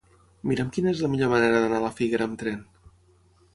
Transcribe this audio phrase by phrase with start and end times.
[0.51, 2.67] Mira'm quina és la millor manera d'anar a la Figuera amb tren.